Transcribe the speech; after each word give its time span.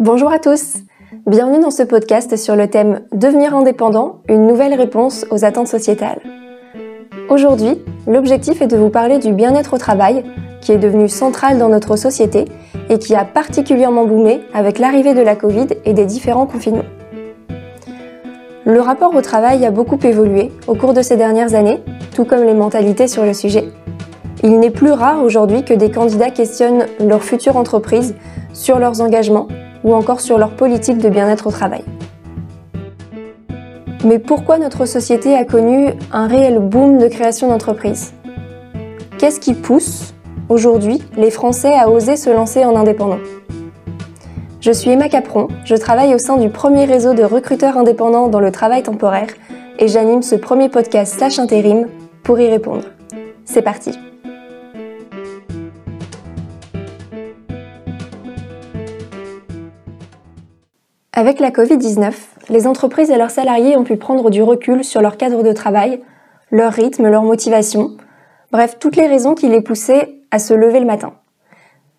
Bonjour 0.00 0.32
à 0.32 0.38
tous 0.38 0.78
Bienvenue 1.26 1.60
dans 1.60 1.70
ce 1.70 1.82
podcast 1.82 2.34
sur 2.38 2.56
le 2.56 2.68
thème 2.68 3.02
Devenir 3.12 3.54
indépendant, 3.54 4.22
une 4.30 4.46
nouvelle 4.46 4.72
réponse 4.72 5.26
aux 5.30 5.44
attentes 5.44 5.68
sociétales. 5.68 6.22
Aujourd'hui, 7.28 7.82
l'objectif 8.06 8.62
est 8.62 8.66
de 8.66 8.78
vous 8.78 8.88
parler 8.88 9.18
du 9.18 9.34
bien-être 9.34 9.74
au 9.74 9.76
travail, 9.76 10.24
qui 10.62 10.72
est 10.72 10.78
devenu 10.78 11.06
central 11.06 11.58
dans 11.58 11.68
notre 11.68 11.96
société 11.96 12.46
et 12.88 12.98
qui 12.98 13.14
a 13.14 13.26
particulièrement 13.26 14.06
boomé 14.06 14.40
avec 14.54 14.78
l'arrivée 14.78 15.12
de 15.12 15.20
la 15.20 15.36
Covid 15.36 15.66
et 15.84 15.92
des 15.92 16.06
différents 16.06 16.46
confinements. 16.46 16.88
Le 18.64 18.80
rapport 18.80 19.14
au 19.14 19.20
travail 19.20 19.66
a 19.66 19.70
beaucoup 19.70 19.98
évolué 20.02 20.50
au 20.66 20.76
cours 20.76 20.94
de 20.94 21.02
ces 21.02 21.18
dernières 21.18 21.54
années, 21.54 21.80
tout 22.14 22.24
comme 22.24 22.44
les 22.44 22.54
mentalités 22.54 23.06
sur 23.06 23.26
le 23.26 23.34
sujet. 23.34 23.68
Il 24.42 24.60
n'est 24.60 24.70
plus 24.70 24.92
rare 24.92 25.22
aujourd'hui 25.22 25.62
que 25.62 25.74
des 25.74 25.90
candidats 25.90 26.30
questionnent 26.30 26.86
leur 27.00 27.22
future 27.22 27.58
entreprise 27.58 28.14
sur 28.54 28.78
leurs 28.78 29.02
engagements 29.02 29.46
ou 29.84 29.94
encore 29.94 30.20
sur 30.20 30.38
leur 30.38 30.50
politique 30.50 30.98
de 30.98 31.08
bien-être 31.08 31.46
au 31.46 31.50
travail. 31.50 31.84
Mais 34.04 34.18
pourquoi 34.18 34.58
notre 34.58 34.86
société 34.86 35.34
a 35.34 35.44
connu 35.44 35.90
un 36.12 36.26
réel 36.26 36.58
boom 36.58 36.98
de 36.98 37.08
création 37.08 37.48
d'entreprises? 37.48 38.14
Qu'est-ce 39.18 39.40
qui 39.40 39.52
pousse 39.52 40.14
aujourd'hui 40.48 41.02
les 41.16 41.30
Français 41.30 41.74
à 41.74 41.90
oser 41.90 42.16
se 42.16 42.30
lancer 42.30 42.64
en 42.64 42.76
indépendant? 42.76 43.18
Je 44.60 44.72
suis 44.72 44.90
Emma 44.90 45.08
Capron, 45.08 45.48
je 45.64 45.74
travaille 45.74 46.14
au 46.14 46.18
sein 46.18 46.36
du 46.36 46.48
premier 46.50 46.84
réseau 46.84 47.14
de 47.14 47.22
recruteurs 47.22 47.76
indépendants 47.76 48.28
dans 48.28 48.40
le 48.40 48.50
travail 48.50 48.82
temporaire 48.82 49.28
et 49.78 49.88
j'anime 49.88 50.22
ce 50.22 50.34
premier 50.34 50.68
podcast 50.68 51.18
slash 51.18 51.38
intérim 51.38 51.86
pour 52.22 52.38
y 52.40 52.48
répondre. 52.48 52.84
C'est 53.44 53.62
parti 53.62 53.98
Avec 61.20 61.38
la 61.38 61.50
Covid-19, 61.50 62.14
les 62.48 62.66
entreprises 62.66 63.10
et 63.10 63.18
leurs 63.18 63.30
salariés 63.30 63.76
ont 63.76 63.84
pu 63.84 63.98
prendre 63.98 64.30
du 64.30 64.42
recul 64.42 64.82
sur 64.82 65.02
leur 65.02 65.18
cadre 65.18 65.42
de 65.42 65.52
travail, 65.52 66.00
leur 66.50 66.72
rythme, 66.72 67.08
leur 67.08 67.24
motivation, 67.24 67.90
bref, 68.52 68.78
toutes 68.80 68.96
les 68.96 69.06
raisons 69.06 69.34
qui 69.34 69.46
les 69.48 69.60
poussaient 69.60 70.14
à 70.30 70.38
se 70.38 70.54
lever 70.54 70.80
le 70.80 70.86
matin. 70.86 71.12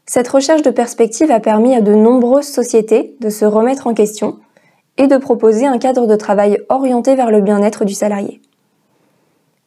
Cette 0.08 0.28
recherche 0.28 0.64
de 0.64 0.72
perspective 0.72 1.30
a 1.30 1.40
permis 1.40 1.76
à 1.76 1.82
de 1.82 1.94
nombreuses 1.94 2.48
sociétés 2.48 3.16
de 3.20 3.30
se 3.30 3.46
remettre 3.46 3.86
en 3.86 3.94
question 3.94 4.40
et 4.98 5.06
de 5.06 5.18
proposer 5.18 5.68
un 5.68 5.78
cadre 5.78 6.08
de 6.08 6.16
travail 6.16 6.58
orienté 6.70 7.14
vers 7.14 7.30
le 7.30 7.42
bien-être 7.42 7.86
du 7.86 7.94
salarié. 7.94 8.42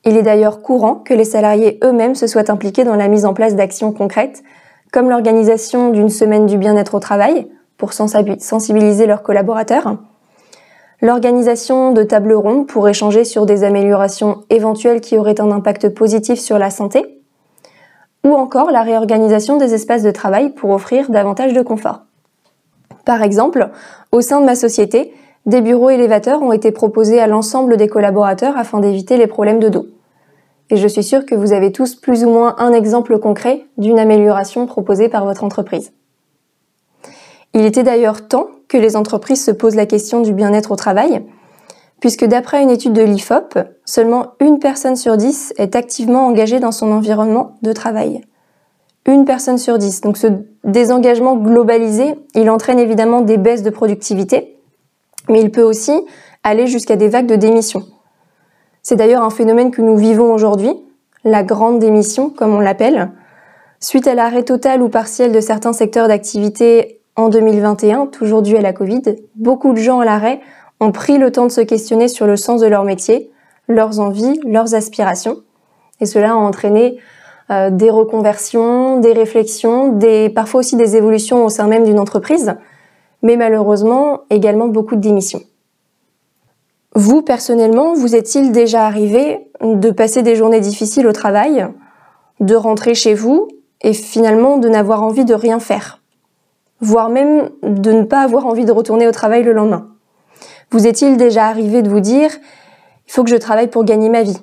Il 0.04 0.16
est 0.16 0.24
d'ailleurs 0.24 0.62
courant 0.62 0.96
que 0.96 1.14
les 1.14 1.22
salariés 1.22 1.78
eux-mêmes 1.84 2.16
se 2.16 2.26
soient 2.26 2.50
impliqués 2.50 2.82
dans 2.82 2.96
la 2.96 3.06
mise 3.06 3.24
en 3.24 3.34
place 3.34 3.54
d'actions 3.54 3.92
concrètes, 3.92 4.42
comme 4.92 5.10
l'organisation 5.10 5.90
d'une 5.90 6.10
semaine 6.10 6.46
du 6.46 6.58
bien-être 6.58 6.96
au 6.96 6.98
travail, 6.98 7.46
pour 7.76 7.92
sensibiliser 7.92 9.06
leurs 9.06 9.22
collaborateurs, 9.22 9.96
l'organisation 11.00 11.92
de 11.92 12.02
tables 12.02 12.34
rondes 12.34 12.66
pour 12.66 12.88
échanger 12.88 13.24
sur 13.24 13.46
des 13.46 13.64
améliorations 13.64 14.44
éventuelles 14.50 15.00
qui 15.00 15.18
auraient 15.18 15.40
un 15.40 15.50
impact 15.50 15.90
positif 15.90 16.38
sur 16.38 16.58
la 16.58 16.70
santé, 16.70 17.20
ou 18.24 18.32
encore 18.32 18.70
la 18.70 18.82
réorganisation 18.82 19.58
des 19.58 19.74
espaces 19.74 20.02
de 20.02 20.10
travail 20.10 20.50
pour 20.50 20.70
offrir 20.70 21.10
davantage 21.10 21.52
de 21.52 21.62
confort. 21.62 22.00
Par 23.04 23.22
exemple, 23.22 23.68
au 24.12 24.22
sein 24.22 24.40
de 24.40 24.46
ma 24.46 24.54
société, 24.54 25.12
des 25.44 25.60
bureaux 25.60 25.90
élévateurs 25.90 26.42
ont 26.42 26.52
été 26.52 26.72
proposés 26.72 27.20
à 27.20 27.26
l'ensemble 27.26 27.76
des 27.76 27.88
collaborateurs 27.88 28.56
afin 28.56 28.80
d'éviter 28.80 29.18
les 29.18 29.26
problèmes 29.26 29.60
de 29.60 29.68
dos. 29.68 29.86
Et 30.70 30.76
je 30.76 30.88
suis 30.88 31.02
sûre 31.02 31.26
que 31.26 31.34
vous 31.34 31.52
avez 31.52 31.70
tous 31.70 31.94
plus 31.94 32.24
ou 32.24 32.30
moins 32.30 32.54
un 32.58 32.72
exemple 32.72 33.18
concret 33.18 33.66
d'une 33.76 33.98
amélioration 33.98 34.64
proposée 34.66 35.10
par 35.10 35.26
votre 35.26 35.44
entreprise. 35.44 35.92
Il 37.54 37.64
était 37.64 37.84
d'ailleurs 37.84 38.26
temps 38.26 38.48
que 38.68 38.76
les 38.76 38.96
entreprises 38.96 39.44
se 39.44 39.52
posent 39.52 39.76
la 39.76 39.86
question 39.86 40.20
du 40.20 40.32
bien-être 40.32 40.72
au 40.72 40.76
travail, 40.76 41.24
puisque 42.00 42.24
d'après 42.24 42.62
une 42.62 42.70
étude 42.70 42.92
de 42.92 43.02
l'IFOP, 43.02 43.58
seulement 43.84 44.34
une 44.40 44.58
personne 44.58 44.96
sur 44.96 45.16
dix 45.16 45.54
est 45.56 45.76
activement 45.76 46.26
engagée 46.26 46.58
dans 46.58 46.72
son 46.72 46.90
environnement 46.90 47.56
de 47.62 47.72
travail. 47.72 48.22
Une 49.06 49.24
personne 49.24 49.58
sur 49.58 49.78
dix. 49.78 50.00
Donc 50.00 50.16
ce 50.16 50.26
désengagement 50.64 51.36
globalisé, 51.36 52.16
il 52.34 52.50
entraîne 52.50 52.78
évidemment 52.78 53.20
des 53.20 53.36
baisses 53.36 53.62
de 53.62 53.70
productivité, 53.70 54.56
mais 55.28 55.40
il 55.40 55.50
peut 55.50 55.62
aussi 55.62 55.92
aller 56.42 56.66
jusqu'à 56.66 56.96
des 56.96 57.08
vagues 57.08 57.26
de 57.26 57.36
démission. 57.36 57.84
C'est 58.82 58.96
d'ailleurs 58.96 59.22
un 59.22 59.30
phénomène 59.30 59.70
que 59.70 59.80
nous 59.80 59.96
vivons 59.96 60.32
aujourd'hui, 60.32 60.74
la 61.22 61.42
grande 61.42 61.78
démission, 61.78 62.30
comme 62.30 62.54
on 62.54 62.60
l'appelle, 62.60 63.12
suite 63.80 64.06
à 64.06 64.14
l'arrêt 64.14 64.42
total 64.42 64.82
ou 64.82 64.88
partiel 64.88 65.32
de 65.32 65.40
certains 65.40 65.72
secteurs 65.72 66.08
d'activité 66.08 67.00
en 67.16 67.28
2021, 67.28 68.06
toujours 68.06 68.42
dû 68.42 68.56
à 68.56 68.60
la 68.60 68.72
Covid, 68.72 69.02
beaucoup 69.36 69.72
de 69.72 69.78
gens 69.78 70.00
à 70.00 70.04
l'arrêt 70.04 70.40
ont 70.80 70.90
pris 70.90 71.18
le 71.18 71.30
temps 71.30 71.46
de 71.46 71.52
se 71.52 71.60
questionner 71.60 72.08
sur 72.08 72.26
le 72.26 72.36
sens 72.36 72.60
de 72.60 72.66
leur 72.66 72.84
métier, 72.84 73.30
leurs 73.68 74.00
envies, 74.00 74.40
leurs 74.44 74.74
aspirations. 74.74 75.38
Et 76.00 76.06
cela 76.06 76.32
a 76.32 76.34
entraîné 76.34 76.98
euh, 77.50 77.70
des 77.70 77.90
reconversions, 77.90 78.98
des 78.98 79.12
réflexions, 79.12 79.92
des, 79.92 80.28
parfois 80.28 80.60
aussi 80.60 80.76
des 80.76 80.96
évolutions 80.96 81.44
au 81.44 81.48
sein 81.48 81.68
même 81.68 81.84
d'une 81.84 82.00
entreprise, 82.00 82.54
mais 83.22 83.36
malheureusement 83.36 84.20
également 84.30 84.68
beaucoup 84.68 84.96
de 84.96 85.00
démissions. 85.00 85.42
Vous, 86.96 87.22
personnellement, 87.22 87.94
vous 87.94 88.14
est-il 88.14 88.52
déjà 88.52 88.86
arrivé 88.86 89.48
de 89.60 89.90
passer 89.90 90.22
des 90.22 90.36
journées 90.36 90.60
difficiles 90.60 91.06
au 91.06 91.12
travail, 91.12 91.66
de 92.40 92.54
rentrer 92.54 92.94
chez 92.94 93.14
vous 93.14 93.48
et 93.82 93.92
finalement 93.92 94.58
de 94.58 94.68
n'avoir 94.68 95.02
envie 95.02 95.24
de 95.24 95.34
rien 95.34 95.58
faire? 95.58 96.03
Voire 96.80 97.08
même 97.08 97.50
de 97.62 97.92
ne 97.92 98.04
pas 98.04 98.20
avoir 98.20 98.46
envie 98.46 98.64
de 98.64 98.72
retourner 98.72 99.06
au 99.06 99.12
travail 99.12 99.42
le 99.42 99.52
lendemain. 99.52 99.88
Vous 100.70 100.86
est-il 100.86 101.16
déjà 101.16 101.46
arrivé 101.46 101.82
de 101.82 101.88
vous 101.88 102.00
dire 102.00 102.30
il 103.06 103.12
faut 103.12 103.22
que 103.22 103.30
je 103.30 103.36
travaille 103.36 103.68
pour 103.68 103.84
gagner 103.84 104.08
ma 104.08 104.22
vie? 104.22 104.38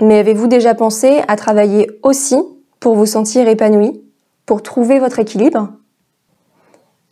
Mais 0.00 0.18
avez-vous 0.18 0.46
déjà 0.46 0.74
pensé 0.74 1.20
à 1.28 1.36
travailler 1.36 1.90
aussi 2.02 2.36
pour 2.80 2.94
vous 2.94 3.06
sentir 3.06 3.46
épanoui, 3.46 4.02
pour 4.46 4.62
trouver 4.62 4.98
votre 4.98 5.18
équilibre? 5.18 5.68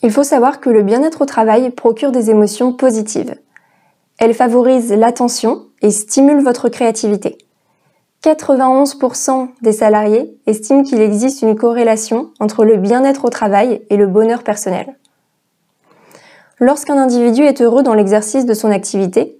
Il 0.03 0.10
faut 0.10 0.25
savoir 0.25 0.60
que 0.60 0.71
le 0.71 0.82
bien-être 0.82 1.22
au 1.22 1.27
travail 1.27 1.71
procure 1.71 2.10
des 2.10 2.31
émotions 2.31 2.72
positives. 2.72 3.34
Elle 4.19 4.34
favorise 4.34 4.92
l'attention 4.92 5.66
et 5.82 5.91
stimule 5.91 6.42
votre 6.42 6.69
créativité. 6.69 7.38
91% 8.22 9.48
des 9.62 9.72
salariés 9.72 10.38
estiment 10.47 10.82
qu'il 10.82 11.00
existe 11.00 11.41
une 11.42 11.56
corrélation 11.56 12.31
entre 12.38 12.64
le 12.64 12.76
bien-être 12.76 13.25
au 13.25 13.31
travail 13.31 13.81
et 13.88 13.97
le 13.97 14.06
bonheur 14.06 14.42
personnel. 14.42 14.97
Lorsqu'un 16.59 16.98
individu 16.98 17.42
est 17.42 17.62
heureux 17.62 17.82
dans 17.82 17.94
l'exercice 17.94 18.44
de 18.44 18.53
son 18.53 18.70
activité, 18.70 19.38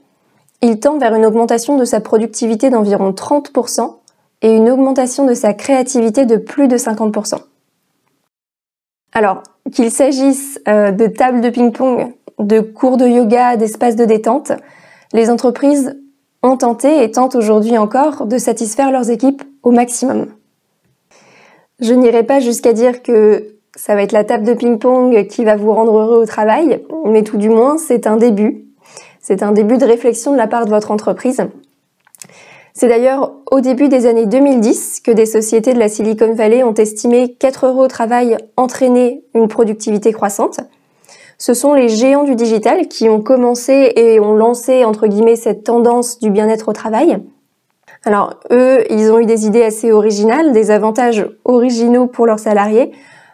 il 0.63 0.81
tend 0.81 0.97
vers 0.97 1.15
une 1.15 1.27
augmentation 1.27 1.77
de 1.77 1.85
sa 1.85 2.01
productivité 2.01 2.71
d'environ 2.71 3.11
30% 3.11 3.97
et 4.43 4.55
une 4.55 4.71
augmentation 4.71 5.27
de 5.27 5.35
sa 5.35 5.53
créativité 5.53 6.25
de 6.25 6.37
plus 6.37 6.67
de 6.67 6.79
50%. 6.79 7.39
Alors, 9.13 9.43
qu'il 9.73 9.91
s'agisse 9.91 10.59
euh, 10.69 10.93
de 10.93 11.07
tables 11.07 11.43
de 11.43 11.51
ping-pong, 11.51 12.15
de 12.39 12.61
cours 12.61 12.97
de 12.97 13.07
yoga, 13.07 13.57
d'espaces 13.57 13.97
de 13.97 14.07
détente, 14.07 14.53
les 15.13 15.29
entreprises 15.29 15.99
ont 16.43 16.57
tenté 16.57 17.03
et 17.03 17.11
tentent 17.11 17.35
aujourd'hui 17.35 17.77
encore 17.77 18.27
de 18.27 18.39
satisfaire 18.39 18.91
leurs 18.91 19.11
équipes 19.11 19.43
au 19.63 19.71
maximum. 19.71 20.27
Je 21.81 21.95
n'irai 21.95 22.25
pas 22.25 22.41
jusqu'à 22.41 22.73
dire 22.73 23.03
que 23.03 23.57
ça 23.77 23.95
va 23.95 24.03
être 24.03 24.13
la 24.13 24.25
table 24.25 24.45
de 24.45 24.55
ping-pong 24.55 25.27
qui 25.27 25.45
va 25.45 25.57
vous 25.57 25.73
rendre 25.73 25.99
heureux 25.99 26.23
au 26.23 26.27
travail, 26.27 26.83
mais 27.05 27.23
tout 27.23 27.39
du 27.39 27.49
moins 27.49 27.79
c'est 27.79 28.07
un 28.07 28.17
début. 28.17 28.67
C'est 29.21 29.43
un 29.43 29.53
début 29.53 29.79
de 29.79 29.85
réflexion 29.85 30.33
de 30.33 30.37
la 30.37 30.47
part 30.47 30.65
de 30.65 30.71
votre 30.71 30.91
entreprise. 30.91 31.43
C'est 32.73 32.89
d'ailleurs 32.89 33.33
au 33.51 33.61
début 33.61 33.89
des 33.89 34.07
années 34.07 34.27
2010 34.27 35.01
que 35.01 35.11
des 35.11 35.27
sociétés 35.27 35.75
de 35.75 35.79
la 35.79 35.89
Silicon 35.89 36.35
Valley 36.35 36.63
ont 36.63 36.75
estimé 36.75 37.35
qu'être 37.35 37.67
heureux 37.67 37.85
au 37.85 37.89
travail 37.89 38.37
entraînait 38.57 39.23
une 39.35 39.49
productivité 39.49 40.13
croissante 40.13 40.61
ce 41.41 41.55
sont 41.55 41.73
les 41.73 41.89
géants 41.89 42.25
du 42.25 42.35
digital 42.35 42.87
qui 42.87 43.09
ont 43.09 43.23
commencé 43.23 43.95
et 43.97 44.21
ont 44.21 44.35
lancé, 44.35 44.85
entre 44.85 45.07
guillemets, 45.07 45.37
cette 45.37 45.65
tendance 45.65 46.19
du 46.19 46.31
bien-être 46.31 46.69
au 46.69 46.75
travail. 46.75 47.17
Alors, 48.05 48.35
eux, 48.53 48.85
ils 48.91 49.11
ont 49.11 49.19
eu 49.19 49.25
des 49.25 49.47
idées 49.47 49.63
assez 49.63 49.91
originales, 49.91 50.53
des 50.53 50.71
avantages 50.71 51.27
originaux 51.47 52.07
pour 52.07 52.27
leurs 52.27 52.39
salariés, 52.39 52.93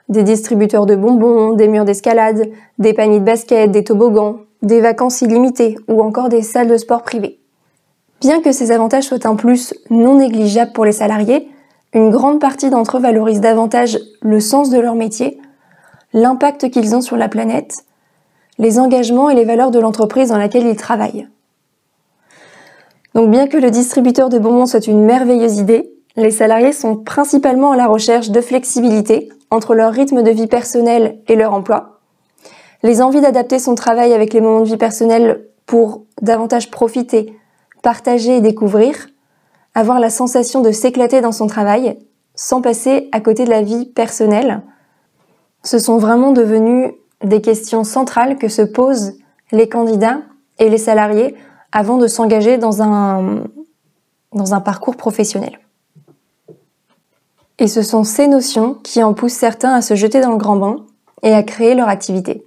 des 0.09 0.23
distributeurs 0.23 0.87
de 0.87 0.95
bonbons, 0.95 1.55
des 1.55 1.67
murs 1.67 1.85
d'escalade, 1.85 2.49
des 2.79 2.93
paniers 2.93 3.19
de 3.19 3.25
basket, 3.25 3.73
des 3.73 3.83
toboggans, 3.83 4.37
des 4.63 4.81
vacances 4.81 5.21
illimitées 5.23 5.77
ou 5.89 6.01
encore 6.01 6.29
des 6.29 6.43
salles 6.43 6.69
de 6.69 6.77
sport 6.77 7.03
privées. 7.03 7.41
Bien 8.21 8.41
que 8.41 8.53
ces 8.53 8.71
avantages 8.71 9.05
soient 9.05 9.27
un 9.27 9.35
plus 9.35 9.75
non 9.91 10.19
négligeable 10.19 10.73
pour 10.73 10.85
les 10.85 10.93
salariés, 10.93 11.49
une 11.93 12.11
grande 12.11 12.41
partie 12.41 12.71
d'entre 12.71 12.99
eux 12.99 13.01
valorisent 13.01 13.41
davantage 13.41 13.99
le 14.23 14.39
sens 14.39 14.71
de 14.71 14.79
leur 14.79 14.95
métier, 14.95 15.41
l'impact 16.13 16.71
qu'ils 16.71 16.95
ont 16.95 17.01
sur 17.01 17.17
la 17.17 17.29
planète 17.29 17.83
les 18.59 18.79
engagements 18.79 19.31
et 19.31 19.35
les 19.35 19.45
valeurs 19.45 19.71
de 19.71 19.79
l'entreprise 19.79 20.31
dans 20.31 20.39
laquelle 20.39 20.67
ils 20.67 20.77
travaillent. 20.77 21.29
Donc 23.15 23.31
bien 23.31 23.47
que 23.47 23.57
le 23.57 23.71
distributeur 23.71 24.29
de 24.29 24.39
bonbons 24.39 24.67
soit 24.67 24.87
une 24.87 25.05
merveilleuse 25.05 25.59
idée, 25.59 25.91
les 26.17 26.31
salariés 26.31 26.73
sont 26.73 26.97
principalement 26.97 27.73
à 27.73 27.77
la 27.77 27.87
recherche 27.87 28.31
de 28.31 28.41
flexibilité 28.41 29.29
entre 29.51 29.75
leur 29.75 29.93
rythme 29.93 30.23
de 30.23 30.31
vie 30.31 30.47
personnel 30.47 31.19
et 31.29 31.37
leur 31.37 31.53
emploi. 31.53 32.01
les 32.83 33.01
envies 33.01 33.23
d'adapter 33.23 33.59
son 33.59 33.75
travail 33.75 34.13
avec 34.13 34.33
les 34.33 34.41
moments 34.41 34.61
de 34.61 34.67
vie 34.67 34.77
personnels 34.77 35.47
pour 35.65 36.05
davantage 36.21 36.71
profiter, 36.71 37.35
partager 37.83 38.37
et 38.37 38.41
découvrir, 38.41 39.09
avoir 39.75 39.99
la 39.99 40.11
sensation 40.11 40.61
de 40.61 40.71
s'éclater 40.71 41.21
dans 41.21 41.33
son 41.33 41.47
travail 41.47 41.99
sans 42.35 42.61
passer 42.61 43.09
à 43.13 43.21
côté 43.21 43.45
de 43.45 43.51
la 43.51 43.63
vie 43.63 43.87
personnelle. 43.87 44.63
Ce 45.63 45.79
sont 45.79 45.97
vraiment 45.97 46.33
devenus 46.33 46.93
des 47.27 47.41
questions 47.41 47.85
centrales 47.85 48.39
que 48.39 48.49
se 48.49 48.63
posent 48.63 49.15
les 49.53 49.69
candidats 49.69 50.21
et 50.59 50.69
les 50.69 50.79
salariés 50.79 51.35
avant 51.73 51.99
de 51.99 52.07
s'engager 52.07 52.57
dans 52.57 52.83
un, 52.83 54.61
parcours 54.65 54.97
professionnel. 54.97 55.59
Et 57.59 57.69
ce 57.69 57.83
sont 57.83 58.05
ces 58.05 58.29
notions 58.29 58.75
qui 58.75 59.03
en 59.03 59.15
poussent 59.15 59.33
certains 59.33 59.75
à 59.75 59.83
se 59.83 59.95
jeter 59.95 60.21
dans 60.21 60.31
le 60.31 60.37
grand 60.37 60.57
bain 60.57 60.77
et 61.23 61.35
à 61.35 61.43
créer 61.43 61.75
leur 61.75 61.89
activité. 61.89 62.47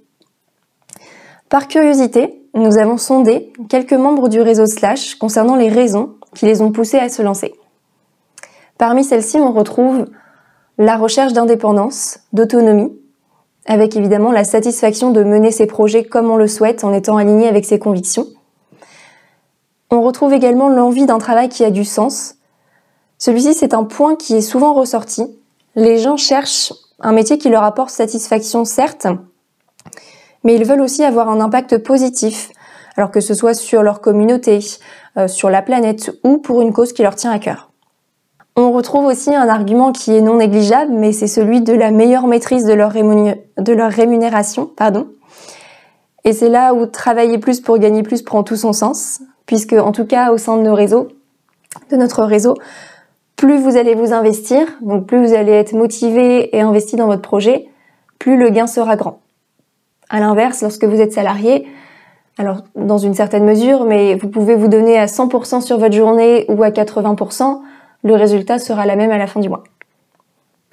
Par 1.48 1.68
curiosité, 1.68 2.42
nous 2.54 2.78
avons 2.78 2.96
sondé 2.96 3.52
quelques 3.68 3.92
membres 3.92 4.28
du 4.28 4.40
réseau 4.40 4.66
Slash 4.66 5.16
concernant 5.16 5.56
les 5.56 5.68
raisons 5.68 6.14
qui 6.34 6.46
les 6.46 6.62
ont 6.62 6.72
poussés 6.72 6.98
à 6.98 7.08
se 7.08 7.22
lancer. 7.22 7.54
Parmi 8.78 9.04
celles-ci, 9.04 9.38
on 9.38 9.52
retrouve 9.52 10.06
la 10.78 10.96
recherche 10.96 11.32
d'indépendance, 11.32 12.20
d'autonomie, 12.32 12.99
avec 13.66 13.96
évidemment 13.96 14.32
la 14.32 14.44
satisfaction 14.44 15.10
de 15.10 15.22
mener 15.22 15.50
ses 15.50 15.66
projets 15.66 16.04
comme 16.04 16.30
on 16.30 16.36
le 16.36 16.46
souhaite 16.46 16.84
en 16.84 16.92
étant 16.92 17.16
aligné 17.16 17.48
avec 17.48 17.64
ses 17.64 17.78
convictions. 17.78 18.26
On 19.90 20.02
retrouve 20.02 20.32
également 20.32 20.68
l'envie 20.68 21.06
d'un 21.06 21.18
travail 21.18 21.48
qui 21.48 21.64
a 21.64 21.70
du 21.70 21.84
sens. 21.84 22.36
Celui-ci, 23.18 23.54
c'est 23.54 23.74
un 23.74 23.84
point 23.84 24.16
qui 24.16 24.36
est 24.36 24.40
souvent 24.40 24.72
ressorti. 24.72 25.26
Les 25.74 25.98
gens 25.98 26.16
cherchent 26.16 26.72
un 27.00 27.12
métier 27.12 27.38
qui 27.38 27.48
leur 27.48 27.64
apporte 27.64 27.90
satisfaction, 27.90 28.64
certes, 28.64 29.06
mais 30.44 30.54
ils 30.54 30.64
veulent 30.64 30.80
aussi 30.80 31.04
avoir 31.04 31.28
un 31.28 31.40
impact 31.40 31.78
positif, 31.78 32.50
alors 32.96 33.10
que 33.10 33.20
ce 33.20 33.34
soit 33.34 33.54
sur 33.54 33.82
leur 33.82 34.00
communauté, 34.00 34.60
euh, 35.16 35.28
sur 35.28 35.50
la 35.50 35.62
planète 35.62 36.12
ou 36.24 36.38
pour 36.38 36.62
une 36.62 36.72
cause 36.72 36.92
qui 36.92 37.02
leur 37.02 37.16
tient 37.16 37.30
à 37.30 37.38
cœur. 37.38 37.69
On 38.56 38.72
retrouve 38.72 39.06
aussi 39.06 39.34
un 39.34 39.48
argument 39.48 39.92
qui 39.92 40.14
est 40.14 40.20
non 40.20 40.36
négligeable, 40.36 40.92
mais 40.92 41.12
c'est 41.12 41.26
celui 41.26 41.60
de 41.60 41.72
la 41.72 41.90
meilleure 41.90 42.26
maîtrise 42.26 42.64
de 42.64 42.72
leur, 42.72 42.92
rémunération. 43.90 44.66
Pardon. 44.76 45.08
Et 46.24 46.32
c'est 46.32 46.48
là 46.48 46.74
où 46.74 46.86
travailler 46.86 47.38
plus 47.38 47.60
pour 47.60 47.78
gagner 47.78 48.02
plus 48.02 48.22
prend 48.22 48.42
tout 48.42 48.56
son 48.56 48.72
sens, 48.72 49.20
puisque 49.46 49.72
en 49.72 49.92
tout 49.92 50.04
cas 50.04 50.32
au 50.32 50.38
sein 50.38 50.56
de 50.56 50.62
nos 50.62 50.74
réseaux, 50.74 51.08
de 51.90 51.96
notre 51.96 52.24
réseau, 52.24 52.56
plus 53.36 53.56
vous 53.56 53.76
allez 53.76 53.94
vous 53.94 54.12
investir, 54.12 54.66
donc 54.82 55.06
plus 55.06 55.24
vous 55.24 55.32
allez 55.32 55.52
être 55.52 55.72
motivé 55.72 56.54
et 56.54 56.60
investi 56.60 56.96
dans 56.96 57.06
votre 57.06 57.22
projet, 57.22 57.68
plus 58.18 58.36
le 58.36 58.50
gain 58.50 58.66
sera 58.66 58.96
grand. 58.96 59.20
À 60.10 60.20
l'inverse, 60.20 60.60
lorsque 60.60 60.84
vous 60.84 61.00
êtes 61.00 61.12
salarié, 61.12 61.66
alors 62.36 62.64
dans 62.74 62.98
une 62.98 63.14
certaine 63.14 63.44
mesure, 63.44 63.84
mais 63.84 64.16
vous 64.16 64.28
pouvez 64.28 64.56
vous 64.56 64.68
donner 64.68 64.98
à 64.98 65.06
100% 65.06 65.62
sur 65.62 65.78
votre 65.78 65.94
journée 65.94 66.44
ou 66.48 66.62
à 66.62 66.70
80%, 66.70 67.60
le 68.02 68.14
résultat 68.14 68.58
sera 68.58 68.86
la 68.86 68.96
même 68.96 69.10
à 69.10 69.18
la 69.18 69.26
fin 69.26 69.40
du 69.40 69.48
mois. 69.48 69.64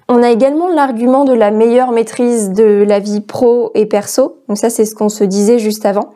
On 0.10 0.24
a 0.24 0.32
également 0.32 0.70
l'argument 0.70 1.26
de 1.26 1.34
la 1.34 1.52
meilleure 1.52 1.92
maîtrise 1.92 2.52
de 2.52 2.84
la 2.88 3.00
vie 3.00 3.20
pro 3.20 3.72
et 3.76 3.86
perso. 3.86 4.38
Donc 4.48 4.58
ça, 4.58 4.70
c'est 4.70 4.86
ce 4.86 4.96
qu'on 4.96 5.10
se 5.10 5.26
disait 5.26 5.60
juste 5.60 5.86
avant. 5.86 6.12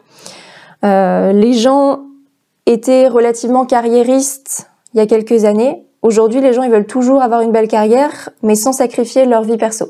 Euh, 0.86 1.34
les 1.34 1.54
gens 1.54 2.00
étaient 2.66 3.08
relativement 3.08 3.66
carriéristes 3.66 4.70
il 4.94 4.98
y 4.98 5.02
a 5.02 5.08
quelques 5.08 5.46
années. 5.46 5.86
Aujourd'hui, 6.02 6.42
les 6.42 6.54
gens 6.54 6.68
veulent 6.68 6.88
toujours 6.88 7.22
avoir 7.22 7.42
une 7.42 7.52
belle 7.52 7.68
carrière, 7.68 8.30
mais 8.44 8.56
sans 8.56 8.74
sacrifier 8.74 9.26
leur 9.26 9.44
vie 9.44 9.58
perso. 9.58 9.88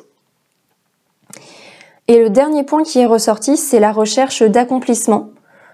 Et 2.08 2.20
le 2.20 2.30
dernier 2.30 2.64
point 2.64 2.84
qui 2.84 3.00
est 3.00 3.06
ressorti, 3.06 3.56
c'est 3.56 3.80
la 3.80 3.92
recherche 3.92 4.44
d'accomplissement. 4.44 5.30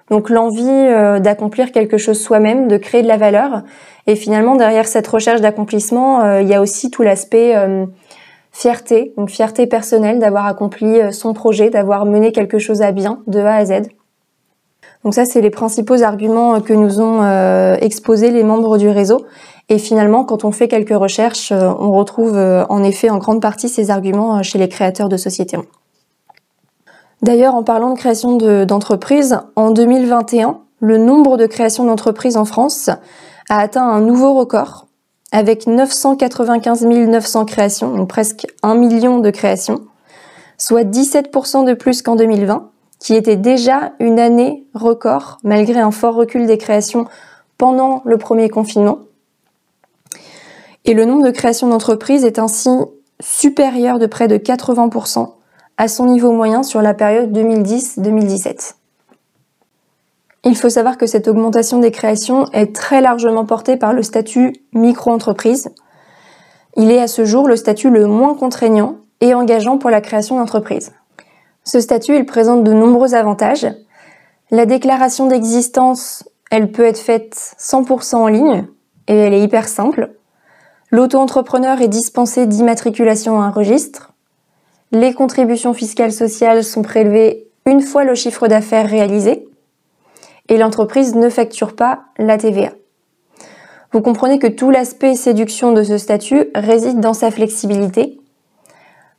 Donc 0.09 0.30
l'envie 0.30 0.65
euh, 0.68 1.19
d'accomplir 1.19 1.71
quelque 1.71 1.98
chose 1.98 2.19
soi-même, 2.19 2.68
de 2.68 2.77
créer 2.77 3.01
de 3.01 3.07
la 3.07 3.18
valeur. 3.18 3.63
Et 4.07 4.15
finalement, 4.15 4.56
derrière 4.56 4.88
cette 4.88 5.07
recherche 5.07 5.42
d'accomplissement, 5.42 6.21
euh, 6.21 6.42
il 6.42 6.48
y 6.48 6.54
a 6.54 6.62
aussi 6.62 6.89
tout 6.89 7.04
l'aspect 7.04 7.56
euh, 7.56 7.86
fierté, 8.51 9.13
donc 9.18 9.30
fierté 9.30 9.68
personnelle 9.68 10.19
d'avoir 10.19 10.45
accompli 10.45 11.00
son 11.12 11.33
projet, 11.33 11.69
d'avoir 11.69 12.06
mené 12.06 12.31
quelque 12.31 12.57
chose 12.57 12.81
à 12.81 12.92
bien 12.92 13.19
de 13.27 13.39
A 13.39 13.56
à 13.56 13.65
Z. 13.65 13.89
Donc 15.04 15.13
ça, 15.13 15.25
c'est 15.25 15.42
les 15.42 15.50
principaux 15.50 16.01
arguments 16.01 16.60
que 16.60 16.74
nous 16.74 17.00
ont 17.00 17.75
exposés 17.75 18.31
les 18.31 18.44
membres 18.44 18.77
du 18.77 18.89
réseau. 18.89 19.25
Et 19.69 19.77
finalement, 19.77 20.24
quand 20.24 20.44
on 20.44 20.51
fait 20.51 20.68
quelques 20.68 20.98
recherches, 20.98 21.51
on 21.51 21.92
retrouve 21.92 22.36
en 22.36 22.83
effet 22.83 23.10
en 23.10 23.18
grande 23.18 23.42
partie 23.42 23.69
ces 23.69 23.92
arguments 23.92 24.42
chez 24.42 24.57
les 24.57 24.68
créateurs 24.68 25.07
de 25.07 25.18
sociétés. 25.18 25.57
D'ailleurs, 27.22 27.56
en 27.56 27.64
parlant 27.64 27.94
de 27.94 27.98
création 27.98 28.38
d'entreprises, 28.66 29.40
en 29.56 29.72
2021, 29.72 30.60
le 30.80 30.98
nombre 30.98 31.38
de 31.38 31.48
créations 31.48 31.86
d'entreprises 31.86 32.38
en 32.38 32.46
France 32.46 32.90
a 33.50 33.60
atteint 33.60 33.88
un 33.88 34.02
nouveau 34.02 34.34
record 34.34 34.88
avec 35.31 35.68
995 35.68 36.86
900 36.86 37.46
créations, 37.46 37.96
donc 37.96 38.08
presque 38.08 38.48
un 38.64 38.75
million 38.75 39.19
de 39.19 39.30
créations, 39.30 39.81
soit 40.58 40.84
17% 40.84 41.66
de 41.66 41.74
plus 41.74 42.02
qu'en 42.02 42.16
2020, 42.16 42.69
qui 43.00 43.14
était 43.14 43.36
déjà 43.36 43.94
une 44.00 44.20
année 44.20 44.66
record 44.74 45.40
malgré 45.44 45.80
un 45.80 45.92
fort 45.92 46.16
recul 46.16 46.46
des 46.48 46.58
créations 46.58 47.08
pendant 47.58 48.02
le 48.06 48.18
premier 48.18 48.50
confinement. 48.50 49.00
Et 50.86 50.94
le 50.94 51.06
nombre 51.06 51.25
de 51.25 51.31
créations 51.31 51.68
d'entreprises 51.68 52.24
est 52.24 52.40
ainsi 52.40 52.70
supérieur 53.20 54.00
de 54.00 54.06
près 54.06 54.28
de 54.28 54.38
80% 54.38 55.31
à 55.77 55.88
son 55.88 56.06
niveau 56.06 56.31
moyen 56.31 56.63
sur 56.63 56.81
la 56.81 56.94
période 56.94 57.31
2010-2017. 57.31 58.75
Il 60.44 60.56
faut 60.56 60.69
savoir 60.69 60.97
que 60.97 61.06
cette 61.06 61.27
augmentation 61.27 61.79
des 61.79 61.91
créations 61.91 62.45
est 62.53 62.74
très 62.74 63.01
largement 63.01 63.45
portée 63.45 63.77
par 63.77 63.94
le 63.94 64.01
statut 64.01 64.53
micro-entreprise. 64.74 65.69
Il 66.75 66.91
est 66.91 67.01
à 67.01 67.07
ce 67.07 67.25
jour 67.25 67.47
le 67.47 67.56
statut 67.56 67.89
le 67.89 68.07
moins 68.07 68.33
contraignant 68.33 68.97
et 69.19 69.33
engageant 69.33 69.77
pour 69.77 69.89
la 69.89 70.01
création 70.01 70.38
d'entreprise. 70.38 70.94
Ce 71.63 71.81
statut, 71.81 72.15
il 72.15 72.25
présente 72.25 72.63
de 72.63 72.71
nombreux 72.71 73.13
avantages. 73.13 73.68
La 74.51 74.65
déclaration 74.65 75.27
d'existence, 75.27 76.24
elle 76.50 76.71
peut 76.71 76.85
être 76.85 77.00
faite 77.00 77.35
100% 77.59 78.15
en 78.15 78.27
ligne 78.27 78.68
et 79.07 79.15
elle 79.15 79.33
est 79.33 79.41
hyper 79.41 79.68
simple. 79.68 80.13
L'auto-entrepreneur 80.91 81.81
est 81.81 81.89
dispensé 81.89 82.45
d'immatriculation 82.45 83.41
à 83.41 83.45
un 83.45 83.51
registre. 83.51 84.13
Les 84.92 85.13
contributions 85.13 85.74
fiscales 85.74 86.13
sociales 86.13 86.63
sont 86.63 86.81
prélevées 86.81 87.48
une 87.66 87.81
fois 87.81 88.06
le 88.06 88.16
chiffre 88.16 88.48
d'affaires 88.48 88.89
réalisé 88.89 89.48
et 90.48 90.58
l'entreprise 90.58 91.15
ne 91.15 91.29
facture 91.29 91.75
pas 91.75 92.03
la 92.17 92.38
TVA. 92.38 92.72
Vous 93.91 94.01
comprenez 94.01 94.39
que 94.39 94.48
tout 94.48 94.70
l'aspect 94.70 95.15
séduction 95.15 95.74
de 95.74 95.84
ce 95.84 95.98
statut 95.98 96.46
réside 96.56 97.01
dans 97.01 97.13
sa 97.13 97.32
flexibilité. 97.32 98.17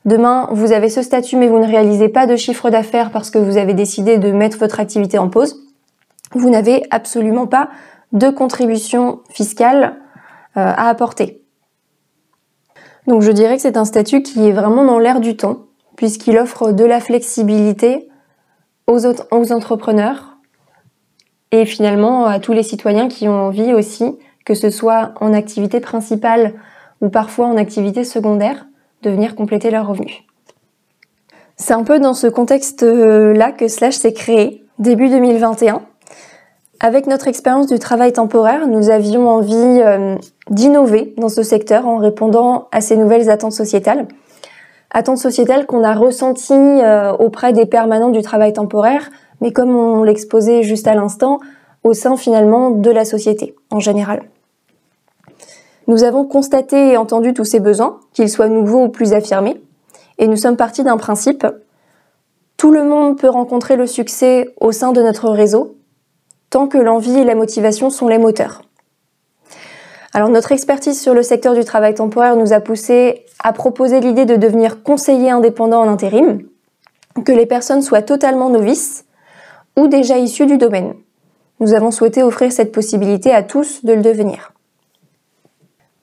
Demain, 0.06 0.48
vous 0.52 0.72
avez 0.72 0.88
ce 0.88 1.02
statut 1.02 1.37
mais 1.37 1.48
vous 1.48 1.58
ne 1.58 1.66
réalisez 1.66 2.08
pas 2.08 2.26
de 2.26 2.37
chiffre 2.37 2.70
d'affaires 2.70 3.10
parce 3.10 3.30
que 3.30 3.38
vous 3.38 3.58
avez 3.58 3.75
décidé 3.75 4.16
de 4.16 4.30
mettre 4.30 4.58
votre 4.58 4.80
activité 4.80 5.18
en 5.18 5.28
pause. 5.28 5.62
Vous 6.32 6.48
n'avez 6.48 6.84
absolument 6.90 7.46
pas 7.46 7.68
de 8.12 8.30
contribution 8.30 9.20
fiscale 9.30 9.96
euh, 10.56 10.72
à 10.75 10.88
apporter. 10.88 11.38
Donc 13.08 13.22
je 13.22 13.32
dirais 13.32 13.56
que 13.56 13.62
c'est 13.62 13.78
un 13.78 13.86
statut 13.86 14.22
qui 14.22 14.46
est 14.46 14.52
vraiment 14.52 14.84
dans 14.84 14.98
l'air 14.98 15.20
du 15.20 15.34
temps, 15.34 15.60
puisqu'il 15.96 16.36
offre 16.36 16.72
de 16.72 16.84
la 16.84 17.00
flexibilité 17.00 18.06
aux, 18.86 19.06
entrepreneurs 19.52 20.36
et 21.50 21.64
finalement 21.64 22.26
à 22.26 22.38
tous 22.38 22.52
les 22.52 22.62
citoyens 22.62 23.08
qui 23.08 23.26
ont 23.26 23.46
envie 23.46 23.72
aussi, 23.72 24.18
que 24.44 24.52
ce 24.52 24.68
soit 24.68 25.14
en 25.20 25.32
activité 25.32 25.80
principale 25.80 26.52
ou 27.00 27.08
parfois 27.08 27.46
en 27.46 27.56
activité 27.56 28.04
secondaire, 28.04 28.66
de 29.02 29.10
venir 29.10 29.34
compléter 29.34 29.70
leurs 29.70 29.86
revenus. 29.86 30.22
C'est 31.56 31.72
un 31.72 31.84
peu 31.84 32.00
dans 32.00 32.14
ce 32.14 32.26
contexte-là 32.26 33.52
que 33.52 33.68
Slash 33.68 33.94
s'est 33.94 34.12
créé, 34.12 34.64
début 34.78 35.08
2021, 35.08 35.80
avec 36.80 37.08
notre 37.08 37.26
expérience 37.26 37.66
du 37.66 37.78
travail 37.78 38.12
temporaire, 38.12 38.68
nous 38.68 38.90
avions 38.90 39.28
envie 39.28 39.54
euh, 39.54 40.16
d'innover 40.49 41.12
dans 41.16 41.28
ce 41.28 41.42
secteur 41.42 41.88
en 41.88 41.97
répondant 41.97 42.68
à 42.70 42.80
ces 42.80 42.97
nouvelles 42.97 43.30
attentes 43.30 43.52
sociétales. 43.52 44.06
Attentes 44.90 45.18
sociétales 45.18 45.66
qu'on 45.66 45.82
a 45.82 45.94
ressenties 45.94 46.52
euh, 46.52 47.12
auprès 47.12 47.52
des 47.52 47.66
permanents 47.66 48.11
du 48.11 48.23
travail 48.23 48.52
temporaire, 48.52 49.11
mais 49.40 49.52
comme 49.52 49.75
on 49.75 50.04
l'exposait 50.04 50.62
juste 50.62 50.87
à 50.87 50.94
l'instant, 50.94 51.40
au 51.82 51.94
sein 51.94 52.16
finalement 52.16 52.70
de 52.70 52.90
la 52.90 53.04
société 53.04 53.56
en 53.70 53.80
général. 53.80 54.23
Nous 55.88 56.04
avons 56.04 56.25
constaté 56.25 56.92
et 56.92 56.97
entendu 56.97 57.35
tous 57.35 57.44
ces 57.44 57.61
besoins, 57.61 57.99
qu'ils 58.12 58.28
soient 58.28 58.49
nouveaux 58.49 58.85
ou 58.85 58.88
plus 58.88 59.14
affirmés, 59.14 59.61
et 60.18 60.28
nous 60.28 60.37
sommes 60.37 60.56
partis 60.56 60.85
d'un 60.85 60.97
principe. 60.97 61.47
Tout 62.56 62.70
le 62.70 62.85
monde 62.85 63.18
peut 63.18 63.28
rencontrer 63.28 63.76
le 63.76 63.87
succès 63.87 64.54
au 64.61 64.70
sein 64.70 64.92
de 64.92 65.02
notre 65.02 65.30
réseau 65.30 65.77
tant 66.50 66.66
que 66.66 66.78
l'envie 66.78 67.18
et 67.18 67.24
la 67.24 67.34
motivation 67.34 67.90
sont 67.90 68.08
les 68.08 68.18
moteurs. 68.18 68.62
Alors 70.14 70.30
notre 70.30 70.52
expertise 70.52 71.00
sur 71.00 71.14
le 71.14 71.22
secteur 71.22 71.54
du 71.54 71.64
travail 71.64 71.94
temporaire 71.94 72.36
nous 72.36 72.52
a 72.52 72.60
poussé 72.60 73.26
à 73.42 73.52
proposer 73.52 74.00
l'idée 74.00 74.24
de 74.24 74.36
devenir 74.36 74.82
conseiller 74.82 75.30
indépendant 75.30 75.80
en 75.80 75.88
intérim. 75.88 76.42
que 77.24 77.32
les 77.32 77.46
personnes 77.46 77.82
soient 77.82 78.02
totalement 78.02 78.48
novices 78.48 79.04
ou 79.76 79.88
déjà 79.88 80.18
issues 80.18 80.46
du 80.46 80.56
domaine. 80.56 80.94
Nous 81.58 81.74
avons 81.74 81.90
souhaité 81.90 82.22
offrir 82.22 82.52
cette 82.52 82.70
possibilité 82.70 83.32
à 83.32 83.42
tous 83.42 83.84
de 83.84 83.92
le 83.92 84.02
devenir. 84.02 84.52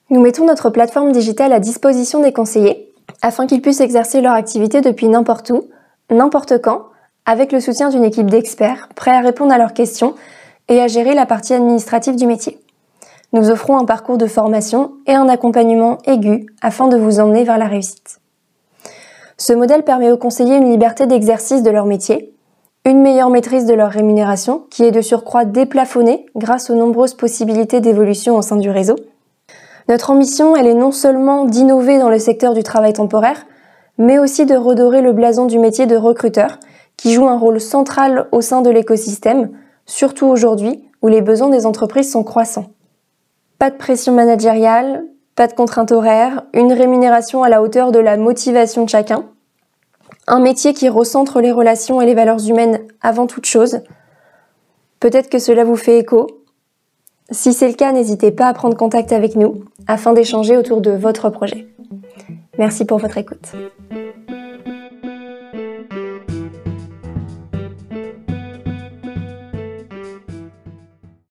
Nous 0.10 0.20
mettons 0.20 0.46
notre 0.46 0.70
plateforme 0.70 1.14
digitale 1.14 1.54
à 1.54 1.62
disposition 1.62 2.22
des 2.22 2.34
conseillers 2.34 2.94
afin 3.22 3.48
qu'ils 3.48 3.62
puissent 3.62 3.80
exercer 3.80 4.20
leur 4.20 4.34
activité 4.34 4.82
depuis 4.82 5.08
n'importe 5.08 5.50
où, 5.52 5.70
n'importe 6.10 6.62
quand, 6.62 6.88
avec 7.26 7.52
le 7.52 7.60
soutien 7.60 7.90
d'une 7.90 8.04
équipe 8.04 8.30
d'experts 8.30 8.90
prêts 8.96 9.16
à 9.16 9.22
répondre 9.22 9.54
à 9.54 9.58
leurs 9.58 9.74
questions 9.74 10.16
et 10.70 10.82
à 10.82 10.88
gérer 10.88 11.14
la 11.14 11.26
partie 11.26 11.54
administrative 11.54 12.16
du 12.16 12.28
métier. 12.28 12.60
Nous 13.34 13.50
offrons 13.50 13.78
un 13.78 13.86
parcours 13.86 14.18
de 14.18 14.28
formation 14.28 14.94
et 15.08 15.14
un 15.14 15.28
accompagnement 15.28 15.98
aigu 16.06 16.46
afin 16.62 16.88
de 16.88 16.98
vous 16.98 17.20
emmener 17.20 17.44
vers 17.44 17.58
la 17.58 17.68
réussite. 17.68 18.20
Ce 19.38 19.52
modèle 19.52 19.84
permet 19.84 20.12
aux 20.12 20.18
conseillers 20.18 20.56
une 20.56 20.72
liberté 20.72 21.08
d'exercice 21.08 21.62
de 21.62 21.70
leur 21.70 21.86
métier, 21.86 22.34
une 22.86 23.02
meilleure 23.02 23.30
maîtrise 23.30 23.66
de 23.66 23.74
leur 23.74 23.92
rémunération, 23.92 24.64
qui 24.70 24.84
est 24.84 24.92
de 24.92 25.02
surcroît 25.02 25.44
déplafonnée 25.44 26.28
grâce 26.36 26.70
aux 26.70 26.76
nombreuses 26.76 27.16
possibilités 27.16 27.82
d'évolution 27.82 28.38
au 28.38 28.42
sein 28.42 28.58
du 28.58 28.70
réseau. 28.70 28.96
Notre 29.90 30.12
ambition, 30.12 30.56
elle 30.56 30.68
est 30.68 30.74
non 30.74 30.92
seulement 30.92 31.46
d'innover 31.46 32.00
dans 32.00 32.10
le 32.10 32.20
secteur 32.20 32.54
du 32.54 32.64
travail 32.64 32.94
temporaire, 32.94 33.46
mais 33.98 34.20
aussi 34.20 34.46
de 34.46 34.56
redorer 34.56 35.02
le 35.02 35.14
blason 35.14 35.46
du 35.46 35.60
métier 35.60 35.86
de 35.88 35.96
recruteur, 35.96 36.60
qui 36.98 37.14
joue 37.14 37.28
un 37.28 37.38
rôle 37.38 37.60
central 37.60 38.28
au 38.32 38.42
sein 38.42 38.62
de 38.62 38.70
l'écosystème, 38.70 39.52
surtout 39.86 40.26
aujourd'hui 40.26 40.90
où 41.02 41.08
les 41.08 41.22
besoins 41.22 41.50
des 41.50 41.66
entreprises 41.66 42.12
sont 42.12 42.24
croissants. 42.24 42.72
Pas 43.60 43.70
de 43.70 43.78
pression 43.78 44.14
managériale, 44.14 45.06
pas 45.36 45.48
de 45.48 45.54
contraintes 45.54 45.92
horaires, 45.92 46.44
une 46.54 46.74
rémunération 46.74 47.44
à 47.44 47.50
la 47.50 47.62
hauteur 47.62 47.92
de 47.92 48.00
la 48.00 48.18
motivation 48.18 48.86
de 48.86 48.90
chacun, 48.90 49.26
un 50.28 50.40
métier 50.40 50.74
qui 50.74 50.90
recentre 50.90 51.42
les 51.42 51.52
relations 51.52 52.02
et 52.02 52.06
les 52.06 52.16
valeurs 52.16 52.48
humaines 52.48 52.80
avant 53.02 53.28
toute 53.28 53.46
chose. 53.46 53.82
Peut-être 55.00 55.30
que 55.30 55.40
cela 55.40 55.64
vous 55.64 55.76
fait 55.76 56.00
écho. 56.00 56.28
Si 57.30 57.54
c'est 57.54 57.68
le 57.68 57.76
cas, 57.76 57.92
n'hésitez 57.92 58.32
pas 58.32 58.48
à 58.48 58.54
prendre 58.54 58.78
contact 58.78 59.12
avec 59.12 59.36
nous 59.36 59.66
afin 59.88 60.14
d'échanger 60.14 60.58
autour 60.58 60.82
de 60.82 60.92
votre 60.92 61.30
projet. 61.30 61.68
Merci 62.58 62.86
pour 62.86 62.98
votre 62.98 63.18
écoute. 63.18 63.52